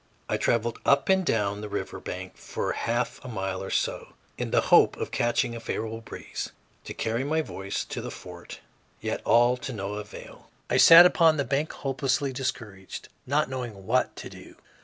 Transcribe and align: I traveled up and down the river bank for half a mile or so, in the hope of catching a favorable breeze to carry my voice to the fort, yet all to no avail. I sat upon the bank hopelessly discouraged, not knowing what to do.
I 0.27 0.37
traveled 0.37 0.79
up 0.83 1.09
and 1.09 1.23
down 1.23 1.61
the 1.61 1.69
river 1.69 1.99
bank 1.99 2.35
for 2.35 2.71
half 2.71 3.23
a 3.23 3.27
mile 3.27 3.61
or 3.61 3.69
so, 3.69 4.13
in 4.35 4.49
the 4.49 4.61
hope 4.73 4.97
of 4.97 5.11
catching 5.11 5.55
a 5.55 5.59
favorable 5.59 6.01
breeze 6.01 6.53
to 6.85 6.95
carry 6.95 7.23
my 7.23 7.43
voice 7.43 7.85
to 7.85 8.01
the 8.01 8.09
fort, 8.09 8.61
yet 8.99 9.21
all 9.25 9.57
to 9.57 9.71
no 9.71 9.93
avail. 9.93 10.49
I 10.71 10.77
sat 10.77 11.05
upon 11.05 11.37
the 11.37 11.45
bank 11.45 11.71
hopelessly 11.71 12.33
discouraged, 12.33 13.09
not 13.27 13.47
knowing 13.47 13.85
what 13.85 14.15
to 14.15 14.29
do. 14.31 14.55